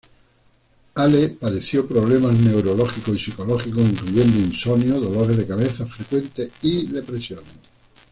[0.95, 7.53] Hale padeció problemas neurológicos y psicológicos, incluyendo insomnio, dolores de cabeza frecuentes, y depresiones.